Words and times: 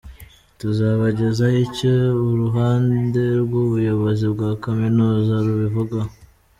Tuzabagezaho 0.59 1.57
icyo 1.65 1.93
uruhande 2.29 3.21
rw’ubuyobozi 3.43 4.25
bwa 4.33 4.51
Kaminuza 4.63 5.33
rubivugaho. 5.45 6.13